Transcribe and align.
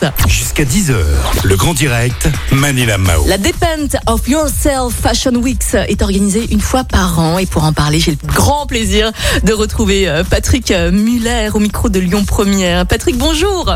ça. 0.00 0.12
Jusqu'à 0.26 0.64
10h, 0.64 0.94
le 1.42 1.56
grand 1.56 1.74
direct, 1.74 2.28
Manila 2.52 2.98
Mao. 2.98 3.26
La 3.26 3.38
Depend 3.38 3.98
of 4.06 4.28
Yourself 4.28 4.94
Fashion 4.94 5.34
Weeks 5.36 5.74
est 5.74 6.02
organisée 6.02 6.46
une 6.50 6.60
fois 6.60 6.84
par 6.84 7.18
an 7.18 7.38
et 7.38 7.46
pour 7.46 7.64
en 7.64 7.72
parler, 7.72 7.98
j'ai 7.98 8.12
le 8.12 8.26
grand 8.26 8.66
plaisir 8.66 9.10
de 9.42 9.52
retrouver 9.52 10.08
euh, 10.08 10.22
Patrick 10.24 10.70
euh, 10.70 10.90
Muller 10.90 11.50
au 11.54 11.60
micro 11.60 11.88
de 11.88 11.98
Lyon 11.98 12.24
Première. 12.24 12.86
Patrick, 12.86 13.16
bonjour. 13.16 13.74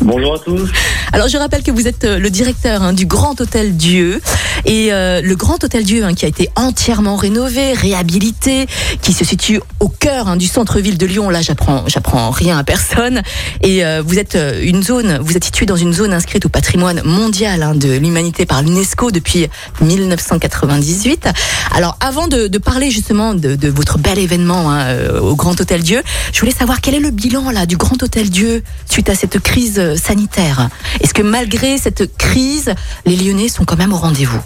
Bonjour 0.00 0.34
à 0.34 0.38
tous. 0.38 0.70
Alors 1.12 1.28
je 1.28 1.36
rappelle 1.36 1.62
que 1.62 1.70
vous 1.70 1.86
êtes 1.86 2.04
euh, 2.04 2.18
le 2.18 2.30
directeur 2.30 2.82
hein, 2.82 2.92
du 2.92 3.06
Grand 3.06 3.40
Hôtel 3.40 3.76
Dieu 3.76 4.20
et 4.64 4.92
euh, 4.92 5.20
le 5.22 5.36
Grand 5.36 5.62
Hôtel 5.64 5.84
Dieu 5.84 6.04
hein, 6.04 6.14
qui 6.14 6.24
a 6.24 6.28
été 6.28 6.50
entièrement 6.56 7.16
rénové, 7.16 7.72
réhabilité, 7.72 8.66
qui 9.02 9.12
se 9.12 9.24
situe 9.24 9.60
au 9.80 9.88
cœur 9.88 10.28
hein, 10.28 10.36
du 10.36 10.46
centre-ville 10.46 10.98
de 10.98 11.06
Lyon. 11.06 11.30
Là, 11.30 11.40
j'apprends, 11.40 11.84
j'apprends 11.86 12.30
rien 12.30 12.58
à 12.58 12.64
personne. 12.64 13.22
Et 13.62 13.84
euh, 13.84 14.02
vous 14.04 14.18
êtes 14.18 14.36
une 14.62 14.82
zone, 14.82 15.07
vous 15.16 15.36
êtes 15.36 15.44
situé 15.44 15.66
dans 15.66 15.76
une 15.76 15.92
zone 15.92 16.12
inscrite 16.12 16.44
au 16.46 16.48
patrimoine 16.48 17.02
mondial 17.04 17.62
hein, 17.62 17.74
de 17.74 17.96
l'humanité 17.96 18.46
par 18.46 18.62
l'UNESCO 18.62 19.10
depuis 19.10 19.48
1998. 19.80 21.28
Alors, 21.74 21.96
avant 22.00 22.28
de, 22.28 22.58
parler 22.58 22.90
justement 22.90 23.34
de, 23.34 23.68
votre 23.68 23.98
bel 23.98 24.18
événement 24.18 24.70
hein, 24.70 24.86
euh, 24.86 25.20
au 25.20 25.36
Grand 25.36 25.60
Hôtel 25.60 25.82
Dieu, 25.82 26.02
je 26.32 26.40
voulais 26.40 26.52
savoir 26.52 26.80
quel 26.80 26.94
est 26.94 27.00
le 27.00 27.10
bilan 27.10 27.50
là 27.50 27.66
du 27.66 27.76
Grand 27.76 28.02
Hôtel 28.02 28.30
Dieu 28.30 28.62
suite 28.90 29.08
à 29.08 29.14
cette 29.14 29.38
crise 29.38 29.78
euh, 29.78 29.96
sanitaire. 29.96 30.68
Est-ce 31.00 31.14
que 31.14 31.22
malgré 31.22 31.78
cette 31.78 32.16
crise, 32.16 32.74
les 33.06 33.16
Lyonnais 33.16 33.48
sont 33.48 33.64
quand 33.64 33.76
même 33.76 33.92
au 33.92 33.98
rendez-vous? 33.98 34.40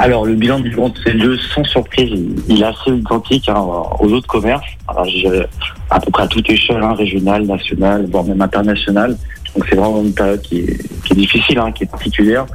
Alors, 0.00 0.24
le 0.24 0.34
bilan 0.34 0.60
du 0.60 0.70
Grand 0.70 0.86
Hôtel 0.86 1.18
Dieu, 1.18 1.36
sans 1.52 1.64
surprise, 1.64 2.08
il 2.48 2.62
est 2.62 2.64
assez 2.64 2.90
identique 2.92 3.48
hein, 3.48 3.64
aux 3.98 4.08
autres 4.12 4.28
commerces. 4.28 4.64
À 4.86 6.00
peu 6.00 6.10
près 6.12 6.22
à 6.22 6.28
toute 6.28 6.48
échelle, 6.48 6.84
régionale, 6.84 7.44
nationale, 7.44 8.06
voire 8.08 8.22
même 8.22 8.40
internationale. 8.40 9.16
Donc, 9.54 9.66
c'est 9.68 9.76
vraiment 9.76 10.02
une 10.02 10.14
période 10.14 10.40
qui 10.42 10.60
est, 10.60 11.04
qui 11.04 11.12
est 11.12 11.16
difficile, 11.16 11.58
hein, 11.58 11.72
qui 11.72 11.84
est 11.84 11.86
particulière. 11.86 12.46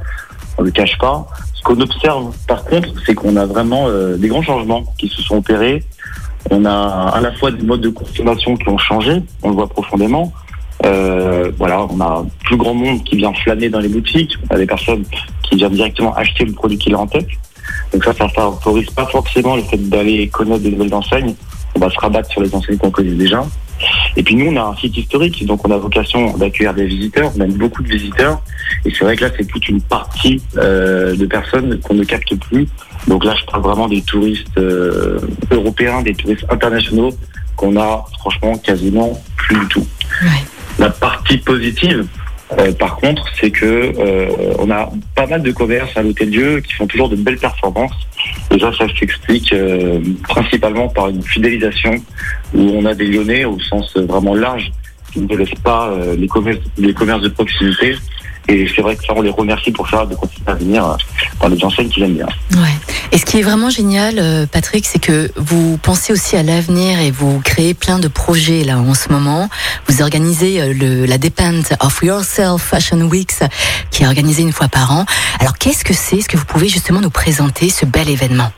On 0.56 0.62
ne 0.62 0.66
le 0.66 0.72
cache 0.72 0.96
pas. 0.98 1.26
Ce 1.54 1.62
qu'on 1.62 1.80
observe, 1.80 2.34
par 2.46 2.64
contre, 2.64 2.88
c'est 3.04 3.14
qu'on 3.14 3.36
a 3.36 3.46
vraiment 3.46 3.86
euh, 3.88 4.16
des 4.16 4.28
grands 4.28 4.42
changements 4.42 4.84
qui 4.98 5.08
se 5.08 5.22
sont 5.22 5.38
opérés. 5.38 5.82
On 6.50 6.64
a 6.64 7.10
à 7.14 7.20
la 7.20 7.32
fois 7.32 7.50
des 7.50 7.62
modes 7.62 7.80
de 7.80 7.88
consommation 7.88 8.56
qui 8.56 8.68
ont 8.68 8.78
changé, 8.78 9.22
on 9.42 9.48
le 9.48 9.54
voit 9.54 9.68
profondément. 9.68 10.32
Euh, 10.84 11.50
voilà, 11.56 11.86
on 11.88 12.00
a 12.00 12.24
plus 12.44 12.56
grand 12.56 12.74
monde 12.74 13.02
qui 13.04 13.16
vient 13.16 13.32
flâner 13.32 13.70
dans 13.70 13.80
les 13.80 13.88
boutiques. 13.88 14.36
On 14.50 14.54
a 14.54 14.58
des 14.58 14.66
personnes 14.66 15.04
qui 15.42 15.56
viennent 15.56 15.72
directement 15.72 16.14
acheter 16.14 16.44
le 16.44 16.52
produit 16.52 16.76
qu'il 16.76 16.94
a 16.94 16.98
en 16.98 17.06
tête. 17.06 17.28
Donc 17.92 18.04
ça, 18.04 18.12
ça 18.12 18.28
favorise 18.28 18.90
pas 18.90 19.06
forcément 19.06 19.56
le 19.56 19.62
fait 19.62 19.78
d'aller 19.88 20.28
connaître 20.28 20.62
de 20.62 20.70
nouvelles 20.70 20.94
enseignes. 20.94 21.34
On 21.74 21.80
va 21.80 21.90
se 21.90 21.98
rabattre 21.98 22.30
sur 22.30 22.42
les 22.42 22.54
enseignes 22.54 22.76
qu'on 22.76 22.90
connaît 22.90 23.14
déjà. 23.14 23.44
Et 24.16 24.22
puis 24.22 24.36
nous, 24.36 24.46
on 24.46 24.56
a 24.56 24.62
un 24.62 24.76
site 24.76 24.96
historique, 24.96 25.44
donc 25.46 25.66
on 25.66 25.70
a 25.70 25.76
vocation 25.76 26.36
d'accueillir 26.36 26.74
des 26.74 26.86
visiteurs, 26.86 27.36
même 27.36 27.52
beaucoup 27.52 27.82
de 27.82 27.88
visiteurs. 27.88 28.40
Et 28.84 28.90
c'est 28.90 29.04
vrai 29.04 29.16
que 29.16 29.24
là, 29.24 29.30
c'est 29.36 29.46
toute 29.46 29.68
une 29.68 29.80
partie 29.80 30.42
euh, 30.56 31.16
de 31.16 31.26
personnes 31.26 31.80
qu'on 31.80 31.94
ne 31.94 32.04
capte 32.04 32.34
plus. 32.36 32.68
Donc 33.08 33.24
là, 33.24 33.34
je 33.38 33.44
parle 33.44 33.62
vraiment 33.62 33.88
des 33.88 34.02
touristes 34.02 34.56
euh, 34.56 35.18
européens, 35.50 36.02
des 36.02 36.14
touristes 36.14 36.46
internationaux 36.50 37.10
qu'on 37.56 37.76
a 37.76 38.04
franchement 38.18 38.56
quasiment 38.58 39.12
plus 39.36 39.58
du 39.58 39.66
tout. 39.68 39.86
Ouais. 40.22 40.28
La 40.78 40.90
partie 40.90 41.38
positive, 41.38 42.06
euh, 42.58 42.72
par 42.72 42.96
contre, 42.96 43.24
c'est 43.40 43.50
que 43.50 43.92
euh, 43.98 44.54
on 44.58 44.70
a 44.70 44.90
pas 45.14 45.26
mal 45.26 45.42
de 45.42 45.50
commerces 45.50 45.96
à 45.96 46.02
l'Hôtel 46.02 46.30
Dieu 46.30 46.60
qui 46.60 46.72
font 46.74 46.86
toujours 46.86 47.08
de 47.08 47.16
belles 47.16 47.38
performances. 47.38 47.92
Et 48.54 48.60
ça, 48.60 48.72
ça 48.72 48.86
s'explique 48.98 49.52
euh, 49.52 50.00
principalement 50.28 50.88
par 50.88 51.08
une 51.08 51.22
fidélisation 51.22 51.92
où 52.54 52.60
on 52.60 52.84
a 52.84 52.94
des 52.94 53.06
Lyonnais 53.06 53.44
au 53.44 53.58
sens 53.58 53.96
vraiment 53.96 54.34
large 54.34 54.70
qui 55.12 55.20
ne 55.20 55.36
laissent 55.36 55.60
pas 55.62 55.90
euh, 55.90 56.14
les 56.14 56.28
commerces, 56.28 56.60
les 56.78 56.94
commerces 56.94 57.22
de 57.22 57.30
proximité. 57.30 57.96
Et 58.48 58.68
c'est 58.74 58.82
vrai 58.82 58.96
que 58.96 59.04
ça, 59.04 59.12
on 59.16 59.22
les 59.22 59.30
remercie 59.30 59.70
pour 59.70 59.88
ça, 59.88 60.04
de 60.04 60.14
continuer 60.14 60.48
à 60.48 60.54
venir 60.54 60.86
euh, 60.86 60.96
dans 61.40 61.48
les 61.48 61.64
enseignes 61.64 61.88
qu'ils 61.88 62.02
aiment 62.02 62.14
bien. 62.14 62.28
Ouais. 62.52 62.68
Et 63.12 63.18
ce 63.18 63.24
qui 63.24 63.38
est 63.38 63.42
vraiment 63.42 63.70
génial, 63.70 64.16
euh, 64.18 64.46
Patrick, 64.46 64.84
c'est 64.86 64.98
que 64.98 65.30
vous 65.36 65.78
pensez 65.78 66.12
aussi 66.12 66.36
à 66.36 66.42
l'avenir 66.42 66.98
et 66.98 67.10
vous 67.10 67.40
créez 67.40 67.74
plein 67.74 67.98
de 67.98 68.08
projets 68.08 68.64
là 68.64 68.78
en 68.78 68.94
ce 68.94 69.08
moment. 69.10 69.48
Vous 69.86 70.02
organisez 70.02 70.60
euh, 70.60 70.74
le, 70.74 71.06
la 71.06 71.18
Depend 71.18 71.62
of 71.80 72.02
Yourself 72.02 72.60
Fashion 72.60 73.00
Weeks, 73.02 73.38
qui 73.90 74.02
est 74.02 74.06
organisée 74.06 74.42
une 74.42 74.52
fois 74.52 74.68
par 74.68 74.92
an. 74.92 75.06
Alors 75.40 75.56
qu'est-ce 75.56 75.84
que 75.84 75.94
c'est? 75.94 76.18
Est-ce 76.18 76.28
que 76.28 76.36
vous 76.36 76.44
pouvez 76.44 76.68
justement 76.68 77.00
nous 77.00 77.10
présenter 77.10 77.70
ce 77.70 77.86
bel 77.86 78.10
événement? 78.10 78.50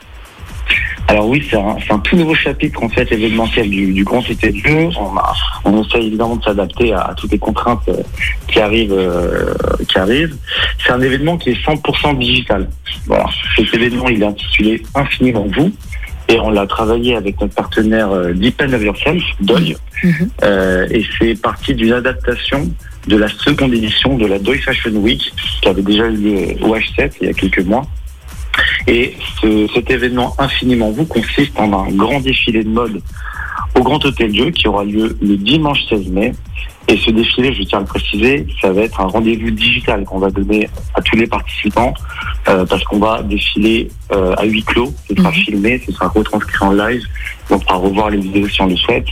Alors 1.09 1.27
oui, 1.29 1.41
c'est 1.49 1.55
un, 1.57 1.99
tout 1.99 2.17
nouveau 2.17 2.35
chapitre 2.35 2.83
en 2.83 2.89
fait 2.89 3.09
événementiel 3.11 3.69
du, 3.69 3.93
du 3.93 4.03
Grand 4.03 4.21
Cité 4.21 4.47
de 4.51 4.59
Dieu. 4.61 4.89
On, 4.99 5.15
a- 5.17 5.33
on 5.63 5.81
essaie 5.83 6.03
évidemment 6.03 6.35
de 6.35 6.43
s'adapter 6.43 6.91
à, 6.93 7.01
à 7.01 7.13
toutes 7.15 7.31
les 7.31 7.39
contraintes 7.39 7.81
euh, 7.87 8.01
qui 8.47 8.59
arrivent. 8.59 8.91
euh, 8.91 9.53
qui 9.87 9.97
arrivent. 9.97 10.35
C'est 10.85 10.91
un 10.91 10.99
événement 11.01 11.37
qui 11.37 11.51
est 11.51 11.65
100% 11.65 12.17
digital. 12.19 12.67
Voilà. 13.05 13.25
Cet 13.55 13.73
événement, 13.73 14.09
il 14.09 14.21
est 14.21 14.25
intitulé 14.25 14.83
Infiniment 14.95 15.47
vous. 15.55 15.71
Et 16.29 16.37
on 16.41 16.49
l'a 16.49 16.67
travaillé 16.67 17.15
avec 17.15 17.39
notre 17.39 17.55
partenaire 17.55 18.11
euh, 18.11 18.33
Depend 18.33 18.73
of 18.73 18.83
Yourself, 18.83 19.23
Doy. 19.39 19.77
Mhm. 20.03 20.29
Euh, 20.43 20.87
et 20.91 21.05
c'est 21.17 21.41
parti 21.41 21.73
d'une 21.73 21.93
adaptation 21.93 22.69
de 23.07 23.15
la 23.15 23.29
seconde 23.29 23.73
édition 23.73 24.17
de 24.17 24.25
la 24.25 24.37
Doy 24.37 24.57
Fashion 24.57 24.91
Week 24.91 25.21
qui 25.61 25.69
avait 25.69 25.81
déjà 25.81 26.05
eu 26.07 26.17
lieu 26.17 26.37
au 26.65 26.75
H7 26.75 27.11
il 27.21 27.27
y 27.27 27.29
a 27.29 27.33
quelques 27.33 27.63
mois. 27.65 27.87
Et 28.87 29.15
ce- 29.41 29.67
cet 29.73 29.89
événement 29.91 30.33
infiniment 30.39 30.91
vous 30.91 31.05
consiste 31.05 31.57
en 31.59 31.73
un 31.73 31.91
grand 31.91 32.19
défilé 32.21 32.63
de 32.63 32.69
mode 32.69 33.01
au 33.77 33.81
Grand 33.83 34.03
Hôtel 34.05 34.31
Dieu 34.31 34.49
qui 34.51 34.67
aura 34.67 34.83
lieu 34.85 35.17
le 35.21 35.35
dimanche 35.37 35.79
16 35.89 36.07
mai. 36.09 36.31
Et 36.87 36.95
ce 36.97 37.11
défilé, 37.11 37.53
je 37.53 37.63
tiens 37.63 37.79
à 37.79 37.81
le 37.81 37.87
préciser, 37.87 38.47
ça 38.61 38.71
va 38.71 38.81
être 38.83 39.01
un 39.01 39.07
rendez-vous 39.07 39.51
digital 39.51 40.05
qu'on 40.05 40.19
va 40.19 40.29
donner 40.29 40.69
à 40.93 41.01
tous 41.01 41.17
les 41.17 41.27
participants 41.27 41.93
euh, 42.49 42.65
parce 42.65 42.83
qu'on 42.85 42.99
va 42.99 43.21
défiler 43.23 43.89
euh, 44.11 44.33
à 44.37 44.45
huis 44.45 44.63
clos. 44.63 44.93
Ce 45.09 45.15
sera 45.15 45.29
Mhm. 45.29 45.35
filmé, 45.35 45.81
ce 45.85 45.91
sera 45.91 46.07
retranscrit 46.07 46.65
en 46.65 46.71
live. 46.71 47.01
On 47.49 47.59
pourra 47.59 47.75
revoir 47.77 48.09
les 48.09 48.17
vidéos 48.19 48.47
si 48.47 48.61
on 48.61 48.67
le 48.67 48.75
souhaite. 48.77 49.07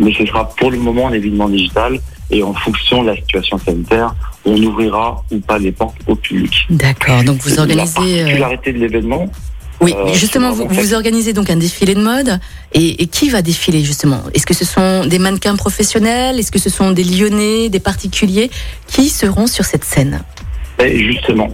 Mais 0.00 0.12
ce 0.14 0.24
sera 0.26 0.48
pour 0.50 0.70
le 0.70 0.78
moment 0.78 1.08
un 1.08 1.12
événement 1.12 1.48
digital 1.48 1.98
et 2.30 2.42
en 2.42 2.54
fonction 2.54 3.02
de 3.02 3.08
la 3.08 3.16
situation 3.16 3.58
sanitaire, 3.58 4.14
on 4.44 4.56
ouvrira 4.62 5.22
ou 5.30 5.38
pas 5.40 5.58
les 5.58 5.72
portes 5.72 5.96
au 6.06 6.14
public. 6.16 6.52
D'accord. 6.70 7.22
Donc 7.24 7.38
vous 7.42 7.54
La 7.54 7.60
organisez. 7.62 7.98
euh, 7.98 8.24
particularité 8.24 8.72
de 8.72 8.78
l'événement, 8.78 9.30
Oui, 9.80 9.92
justement, 10.14 10.52
vous, 10.52 10.94
organisez 10.94 11.32
donc 11.34 11.50
un 11.50 11.56
défilé 11.56 11.94
de 11.94 12.00
mode. 12.02 12.38
Et, 12.72 13.02
et 13.02 13.06
qui 13.06 13.28
va 13.28 13.42
défiler 13.42 13.82
justement? 13.84 14.22
Est-ce 14.32 14.46
que 14.46 14.54
ce 14.54 14.64
sont 14.64 15.04
des 15.04 15.18
mannequins 15.18 15.56
professionnels? 15.56 16.38
Est-ce 16.38 16.50
que 16.52 16.58
ce 16.58 16.70
sont 16.70 16.90
des 16.92 17.04
Lyonnais, 17.04 17.68
des 17.68 17.80
particuliers? 17.80 18.50
Qui 18.86 19.08
seront 19.10 19.46
sur 19.46 19.64
cette 19.66 19.84
scène? 19.84 20.22
Et 20.80 20.98
justement, 20.98 21.48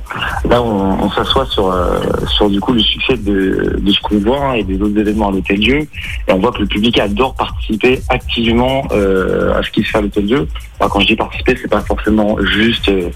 là, 0.48 0.62
on, 0.62 1.10
s'assoit 1.10 1.44
sur, 1.46 1.70
euh, 1.70 2.00
sur 2.26 2.48
du 2.48 2.58
coup 2.58 2.72
le 2.72 2.80
succès 2.80 3.16
de, 3.16 3.78
ce 3.86 4.00
qu'on 4.00 4.18
voit 4.18 4.46
hein, 4.46 4.54
et 4.54 4.64
des 4.64 4.80
autres 4.80 4.98
événements 4.98 5.28
à 5.28 5.32
l'Hôtel 5.32 5.58
Dieu. 5.58 5.88
Et 6.26 6.32
on 6.32 6.38
voit 6.38 6.52
que 6.52 6.60
le 6.60 6.66
public 6.66 6.98
adore 6.98 7.34
participer 7.34 8.00
activement 8.08 8.86
euh, 8.92 9.58
à 9.58 9.62
ce 9.62 9.70
qui 9.70 9.82
se 9.82 9.90
fait 9.90 9.98
à 9.98 10.00
l'Hôtel 10.00 10.26
Dieu. 10.26 10.48
Alors, 10.78 10.90
quand 10.90 11.00
je 11.00 11.08
dis 11.08 11.16
participer, 11.16 11.54
c'est 11.60 11.70
pas 11.70 11.82
forcément 11.82 12.38
juste 12.40 12.88
euh, 12.88 13.10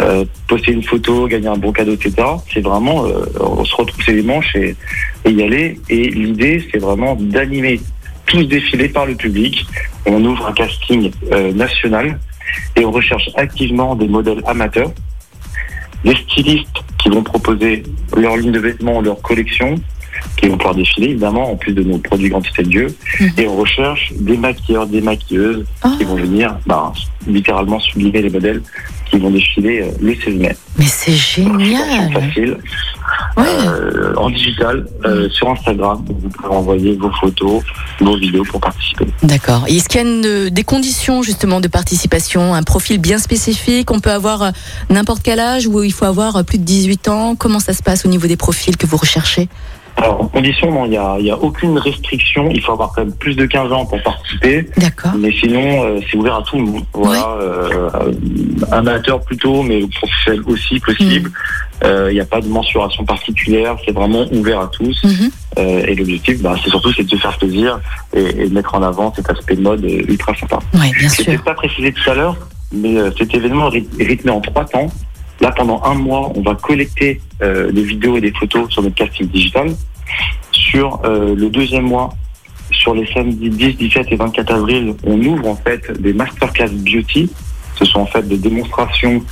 euh, 0.00 0.24
poster 0.46 0.72
une 0.72 0.84
photo, 0.84 1.26
gagner 1.26 1.48
un 1.48 1.56
bon 1.56 1.72
cadeau, 1.72 1.92
etc. 1.92 2.14
C'est 2.52 2.60
vraiment, 2.60 3.04
euh, 3.06 3.24
on 3.40 3.64
se 3.64 3.74
retrousser 3.74 4.12
les 4.12 4.22
manches 4.22 4.54
et, 4.54 4.76
et 5.24 5.30
y 5.30 5.42
aller. 5.42 5.80
Et 5.88 6.08
l'idée, 6.08 6.64
c'est 6.70 6.78
vraiment 6.78 7.16
d'animer 7.16 7.80
tout 8.26 8.38
ce 8.38 8.44
défilé 8.44 8.88
par 8.88 9.06
le 9.06 9.16
public. 9.16 9.66
On 10.06 10.24
ouvre 10.24 10.46
un 10.46 10.52
casting 10.52 11.10
national 11.54 12.20
et 12.76 12.84
on 12.84 12.92
recherche 12.92 13.28
activement 13.36 13.96
des 13.96 14.06
modèles 14.06 14.42
amateurs 14.46 14.92
des 16.04 16.14
stylistes 16.14 16.82
qui 16.98 17.08
vont 17.08 17.22
proposer 17.22 17.82
leur 18.16 18.36
ligne 18.36 18.52
de 18.52 18.60
vêtements, 18.60 19.00
leur 19.00 19.20
collection, 19.20 19.76
qui 20.36 20.48
vont 20.48 20.56
pouvoir 20.56 20.74
défiler 20.74 21.08
évidemment 21.10 21.52
en 21.52 21.56
plus 21.56 21.72
de 21.72 21.82
nos 21.82 21.98
produits 21.98 22.28
Grand 22.28 22.38
Hôtel 22.46 22.68
Dieu. 22.68 22.96
Mhm. 23.20 23.30
Et 23.38 23.46
on 23.48 23.56
recherche 23.56 24.12
des 24.18 24.36
maquilleurs, 24.36 24.86
des 24.86 25.00
maquilleuses 25.00 25.64
Oh, 25.84 25.88
qui 25.98 26.04
vont 26.04 26.16
venir 26.16 26.56
bah, 26.66 26.92
littéralement 27.26 27.78
sublimer 27.80 28.22
les 28.22 28.30
modèles 28.30 28.62
qui 29.10 29.18
vont 29.18 29.30
défiler 29.30 29.82
euh, 29.82 29.90
le 30.00 30.14
16 30.14 30.34
mai. 30.34 30.56
Mais 30.78 30.84
c'est 30.86 31.12
génial 31.12 32.12
facile, 32.12 32.58
Ouais. 33.36 33.44
euh, 33.66 34.14
en 34.16 34.28
digital, 34.30 34.86
euh, 35.06 35.28
sur 35.30 35.48
Instagram. 35.50 36.04
Vous 36.06 36.28
pouvez 36.28 36.48
envoyer 36.54 36.96
vos 36.96 37.10
photos, 37.20 37.62
vos 38.00 38.16
vidéos 38.18 38.44
pour 38.44 38.60
participer. 38.60 39.06
D'accord. 39.22 39.64
Est-ce 39.66 39.88
qu'il 39.88 40.00
y 40.00 40.04
a 40.04 40.06
une- 40.06 40.50
des 40.50 40.62
conditions 40.64 41.22
justement 41.22 41.60
de 41.60 41.68
participation, 41.68 42.54
un 42.54 42.62
profil 42.62 42.98
bien 42.98 43.18
spécifique? 43.18 43.90
On 43.90 44.00
peut 44.00 44.10
avoir 44.12 44.42
euh, 44.42 44.50
n'importe 44.90 45.22
quel 45.22 45.40
âge 45.40 45.66
ou 45.66 45.82
il 45.82 45.92
faut 45.92 46.04
avoir 46.04 46.36
euh, 46.36 46.42
plus 46.42 46.58
de 46.58 46.64
18 46.64 47.08
ans? 47.08 47.34
Comment 47.34 47.60
ça 47.60 47.72
se 47.72 47.82
passe 47.82 48.04
au 48.04 48.08
niveau 48.08 48.26
des 48.26 48.36
profils 48.36 48.76
que 48.76 48.86
vous 48.86 48.96
recherchez? 48.98 49.48
Alors, 49.98 50.20
en 50.22 50.26
condition, 50.28 50.70
non, 50.70 50.84
il 50.86 50.90
n'y 50.90 50.96
a, 50.96 51.18
y 51.18 51.30
a 51.30 51.36
aucune 51.36 51.76
restriction. 51.76 52.48
Il 52.52 52.62
faut 52.62 52.72
avoir 52.72 52.92
quand 52.94 53.04
même 53.04 53.12
plus 53.14 53.34
de 53.34 53.46
15 53.46 53.72
ans 53.72 53.84
pour 53.84 54.00
participer. 54.02 54.68
D'accord. 54.76 55.10
Mais 55.18 55.32
sinon, 55.32 55.84
euh, 55.84 56.00
c'est 56.08 56.16
ouvert 56.16 56.36
à 56.36 56.42
tout 56.42 56.56
le 56.56 56.62
monde. 56.64 56.84
Voilà, 56.92 57.36
euh, 57.40 57.90
amateur 58.70 59.20
plutôt, 59.22 59.62
mais 59.62 59.80
professionnel 59.88 60.42
aussi 60.46 60.78
possible. 60.80 61.30
Euh, 61.84 62.10
Il 62.10 62.14
n'y 62.14 62.20
a 62.20 62.24
pas 62.24 62.40
de 62.40 62.48
mensuration 62.48 63.04
particulière. 63.04 63.76
C'est 63.84 63.92
vraiment 63.92 64.24
ouvert 64.32 64.60
à 64.60 64.68
tous. 64.68 65.02
Euh, 65.58 65.84
et 65.86 65.94
l'objectif, 65.96 66.40
bah, 66.42 66.54
c'est 66.62 66.70
surtout 66.70 66.92
c'est 66.92 67.02
de 67.04 67.10
se 67.10 67.16
faire 67.16 67.36
plaisir 67.36 67.80
et, 68.14 68.20
et 68.42 68.48
de 68.48 68.54
mettre 68.54 68.74
en 68.76 68.82
avant 68.82 69.12
cet 69.14 69.28
aspect 69.30 69.56
de 69.56 69.62
mode 69.62 69.84
ultra 69.84 70.32
sympa. 70.36 70.58
Oui, 70.74 70.92
bien 70.98 71.08
Je 71.08 71.22
sûr. 71.22 71.42
pas 71.42 71.54
précisé 71.54 71.92
tout 71.92 72.08
à 72.10 72.14
l'heure, 72.14 72.36
mais 72.72 72.94
cet 73.18 73.34
événement 73.34 73.72
est 73.72 73.84
rythmé 73.98 74.30
en 74.30 74.40
trois 74.40 74.64
temps. 74.64 74.88
Là, 75.40 75.52
pendant 75.52 75.82
un 75.84 75.94
mois, 75.94 76.32
on 76.34 76.42
va 76.42 76.54
collecter 76.54 77.20
euh, 77.42 77.70
des 77.70 77.82
vidéos 77.82 78.16
et 78.16 78.20
des 78.20 78.32
photos 78.32 78.70
sur 78.70 78.82
notre 78.82 78.96
casting 78.96 79.28
digital. 79.28 79.74
Sur 80.52 81.00
euh, 81.04 81.34
le 81.34 81.48
deuxième 81.48 81.84
mois, 81.84 82.10
sur 82.72 82.94
les 82.94 83.06
samedis 83.12 83.50
10, 83.50 83.76
17 83.76 84.06
et 84.10 84.16
24 84.16 84.52
avril, 84.52 84.94
on 85.04 85.20
ouvre 85.22 85.48
en 85.48 85.56
fait 85.56 85.90
des 86.00 86.12
masterclass 86.12 86.70
beauty. 86.70 87.30
Ce 87.76 87.84
sont 87.84 88.00
en 88.00 88.06
fait 88.06 88.26
des 88.26 88.38
démonstrations 88.38 89.22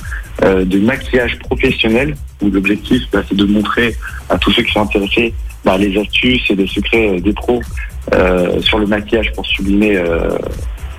euh, 0.43 0.63
de 0.65 0.77
maquillage 0.79 1.39
professionnel 1.39 2.15
où 2.41 2.49
l'objectif, 2.49 3.03
bah, 3.11 3.23
c'est 3.27 3.35
de 3.35 3.45
montrer 3.45 3.95
à 4.29 4.37
tous 4.37 4.51
ceux 4.51 4.61
qui 4.61 4.71
sont 4.71 4.81
intéressés 4.81 5.33
bah, 5.65 5.77
les 5.77 5.99
astuces 5.99 6.49
et 6.51 6.55
les 6.55 6.67
secrets 6.67 7.17
euh, 7.17 7.19
des 7.19 7.33
pros 7.33 7.61
euh, 8.13 8.61
sur 8.61 8.77
le 8.77 8.85
maquillage 8.85 9.31
pour 9.33 9.45
sublimer 9.45 10.01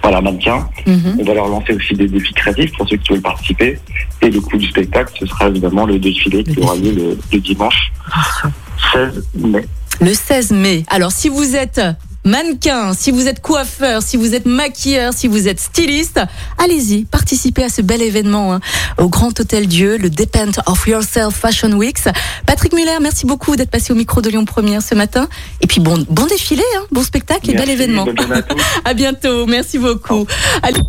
euh, 0.08 0.10
voilà, 0.10 0.20
mannequin. 0.20 0.68
Mhm. 0.86 1.16
On 1.20 1.24
va 1.24 1.34
leur 1.34 1.48
lancer 1.48 1.74
aussi 1.74 1.94
des 1.94 2.08
défis 2.08 2.34
créatifs 2.34 2.72
pour 2.76 2.88
ceux 2.88 2.96
qui 2.96 3.12
veulent 3.12 3.22
participer. 3.22 3.78
Et 4.22 4.30
le 4.30 4.40
coup 4.40 4.56
du 4.56 4.66
spectacle, 4.66 5.12
ce 5.18 5.26
sera 5.26 5.48
évidemment 5.48 5.86
le 5.86 5.98
défilé 5.98 6.44
qui 6.44 6.58
aura 6.60 6.76
lieu 6.76 6.92
le, 6.92 7.18
le 7.32 7.38
dimanche 7.38 7.92
Bien 8.06 8.22
sûr. 8.40 8.50
16 8.92 9.24
mai. 9.34 9.64
Le 10.00 10.14
16 10.14 10.52
mai. 10.52 10.84
Alors, 10.88 11.12
si 11.12 11.28
vous 11.28 11.56
êtes 11.56 11.80
mannequin, 12.28 12.92
si 12.94 13.10
vous 13.10 13.26
êtes 13.26 13.40
coiffeur, 13.40 14.02
si 14.02 14.16
vous 14.16 14.34
êtes 14.34 14.46
maquilleur, 14.46 15.12
si 15.12 15.28
vous 15.28 15.48
êtes 15.48 15.60
styliste, 15.60 16.20
allez-y, 16.58 17.04
participez 17.04 17.64
à 17.64 17.68
ce 17.68 17.82
bel 17.82 18.02
événement 18.02 18.54
hein, 18.54 18.60
au 18.98 19.08
Grand 19.08 19.38
Hôtel 19.40 19.66
Dieu, 19.66 19.96
le 19.96 20.10
Depend 20.10 20.52
of 20.66 20.86
Yourself 20.86 21.34
Fashion 21.34 21.72
Weeks. 21.72 22.04
Patrick 22.46 22.72
Muller, 22.72 22.98
merci 23.00 23.26
beaucoup 23.26 23.56
d'être 23.56 23.70
passé 23.70 23.92
au 23.92 23.96
micro 23.96 24.20
de 24.20 24.28
Lyon 24.28 24.44
Première 24.44 24.82
ce 24.82 24.94
matin. 24.94 25.28
Et 25.60 25.66
puis 25.66 25.80
bon, 25.80 26.04
bon 26.08 26.26
défilé, 26.26 26.62
hein, 26.76 26.82
bon 26.92 27.02
spectacle 27.02 27.50
et 27.50 27.54
bel 27.54 27.70
événement. 27.70 28.06
à 28.84 28.94
bientôt, 28.94 29.46
merci 29.46 29.78
beaucoup. 29.78 30.26
Allez. 30.62 30.80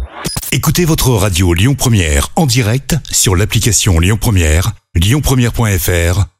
Écoutez 0.51 0.85
votre 0.85 1.11
radio 1.11 1.53
Lyon 1.53 1.75
Première 1.75 2.29
en 2.35 2.45
direct 2.45 2.95
sur 3.11 3.35
l'application 3.35 3.99
Lyon 3.99 4.17
Première, 4.19 4.73
lyonpremière.fr 4.95 6.38